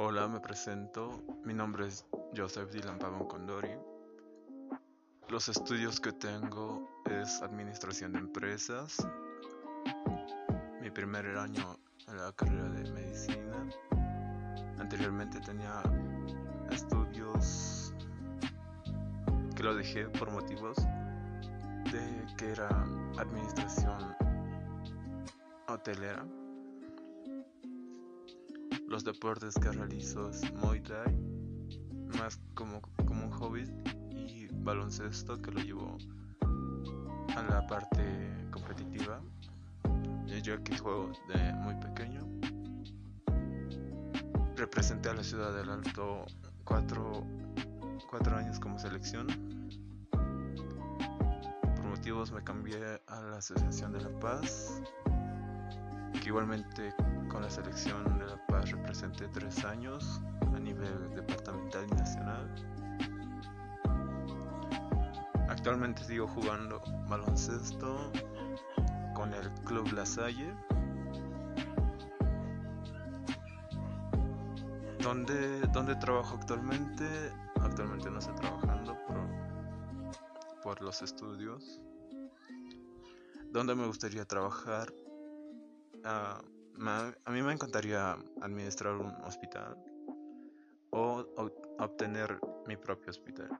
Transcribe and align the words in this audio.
Hola, 0.00 0.28
me 0.28 0.38
presento. 0.38 1.24
Mi 1.44 1.52
nombre 1.52 1.88
es 1.88 2.06
Joseph 2.36 2.70
Dylan 2.70 3.00
Pavón 3.00 3.26
Condori. 3.26 3.74
Los 5.28 5.48
estudios 5.48 5.98
que 5.98 6.12
tengo 6.12 6.88
es 7.06 7.42
Administración 7.42 8.12
de 8.12 8.20
Empresas. 8.20 8.96
Mi 10.80 10.88
primer 10.88 11.26
año 11.36 11.80
en 12.06 12.16
la 12.16 12.30
carrera 12.30 12.68
de 12.68 12.92
Medicina. 12.92 13.68
Anteriormente 14.78 15.40
tenía 15.40 15.82
estudios 16.70 17.92
que 19.56 19.64
lo 19.64 19.74
dejé 19.74 20.08
por 20.10 20.30
motivos 20.30 20.76
de 21.90 22.36
que 22.36 22.52
era 22.52 22.68
Administración 23.18 24.14
Hotelera. 25.66 26.24
Los 28.88 29.04
deportes 29.04 29.54
que 29.54 29.70
realizo 29.70 30.30
es 30.30 30.50
Muay 30.54 30.80
Thai, 30.80 31.14
más 32.18 32.40
como, 32.54 32.80
como 33.04 33.26
un 33.26 33.30
hobby, 33.32 33.64
y 34.10 34.48
baloncesto 34.50 35.42
que 35.42 35.50
lo 35.50 35.60
llevo 35.60 35.98
a 37.36 37.42
la 37.42 37.66
parte 37.66 38.02
competitiva. 38.50 39.20
Yo 40.42 40.54
aquí 40.54 40.74
juego 40.78 41.12
de 41.28 41.52
muy 41.52 41.74
pequeño. 41.74 42.26
Representé 44.56 45.10
a 45.10 45.14
la 45.14 45.22
ciudad 45.22 45.54
del 45.54 45.68
Alto 45.68 46.24
cuatro, 46.64 47.26
cuatro 48.08 48.36
años 48.36 48.58
como 48.58 48.78
selección. 48.78 49.26
Por 51.76 51.84
motivos 51.84 52.32
me 52.32 52.42
cambié 52.42 53.02
a 53.06 53.20
la 53.20 53.36
Asociación 53.36 53.92
de 53.92 54.00
la 54.00 54.18
Paz, 54.18 54.80
igualmente 56.28 56.94
con 57.30 57.40
la 57.40 57.48
selección 57.48 58.18
de 58.18 58.26
La 58.26 58.46
Paz 58.46 58.70
representé 58.70 59.28
tres 59.28 59.64
años 59.64 60.20
a 60.54 60.58
nivel 60.58 61.14
departamental 61.14 61.86
y 61.90 61.94
nacional. 61.94 62.54
Actualmente 65.48 66.04
sigo 66.04 66.26
jugando 66.28 66.82
baloncesto 67.08 68.12
con 69.14 69.32
el 69.32 69.50
Club 69.64 69.90
La 69.94 70.04
Salle. 70.04 70.54
¿Dónde, 75.00 75.60
¿Dónde 75.72 75.96
trabajo 75.96 76.36
actualmente? 76.36 77.06
Actualmente 77.62 78.10
no 78.10 78.18
estoy 78.18 78.34
trabajando 78.34 78.98
por, 79.06 80.62
por 80.62 80.82
los 80.82 81.00
estudios. 81.00 81.80
¿Dónde 83.50 83.74
me 83.74 83.86
gustaría 83.86 84.26
trabajar? 84.26 84.92
Uh, 86.08 86.40
a 87.26 87.30
mí 87.30 87.42
me 87.42 87.52
encantaría 87.52 88.16
administrar 88.40 88.94
un 88.94 89.14
hospital 89.24 89.76
o 90.90 91.26
obtener 91.78 92.40
mi 92.66 92.78
propio 92.78 93.10
hospital. 93.10 93.50